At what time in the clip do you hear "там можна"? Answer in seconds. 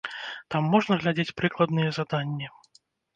0.53-0.95